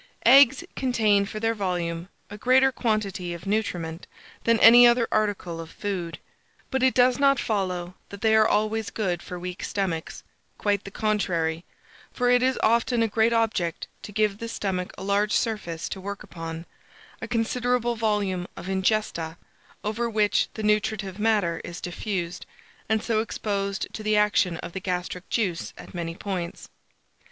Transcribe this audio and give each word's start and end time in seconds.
EGGS 0.25 0.63
contain, 0.75 1.27
for 1.27 1.39
their 1.39 1.53
volume, 1.53 2.09
a 2.31 2.35
greater 2.35 2.71
quantity 2.71 3.35
of 3.35 3.45
nutriment 3.45 4.07
than 4.45 4.59
any 4.59 4.87
other 4.87 5.07
article 5.11 5.61
of 5.61 5.69
food. 5.69 6.17
But 6.71 6.81
it 6.81 6.95
does 6.95 7.19
not 7.19 7.37
follow 7.39 7.93
that 8.09 8.21
they 8.21 8.35
are 8.35 8.47
always 8.47 8.89
good 8.89 9.21
for 9.21 9.37
weak 9.37 9.63
stomachs; 9.63 10.23
quite 10.57 10.85
the 10.85 10.89
contrary; 10.89 11.65
for 12.11 12.31
it 12.31 12.41
is 12.41 12.57
often 12.63 13.03
a 13.03 13.07
great 13.07 13.31
object 13.31 13.85
to 14.01 14.11
give 14.11 14.39
the 14.39 14.47
stomach 14.49 14.91
a 14.97 15.03
large 15.03 15.33
surface 15.33 15.87
to 15.89 16.01
work 16.01 16.23
upon, 16.23 16.65
a 17.21 17.27
considerable 17.27 17.95
volume 17.95 18.47
of 18.57 18.67
ingesta, 18.67 19.37
over 19.83 20.09
which 20.09 20.47
the 20.55 20.63
nutritive 20.63 21.19
matter 21.19 21.61
is 21.63 21.79
diffused, 21.79 22.47
and 22.89 23.03
so 23.03 23.19
exposed 23.19 23.85
to 23.93 24.01
the 24.01 24.17
action 24.17 24.57
of 24.65 24.73
the 24.73 24.79
gastric 24.81 25.29
juice 25.29 25.73
at 25.77 25.93
many 25.93 26.15
points. 26.15 26.69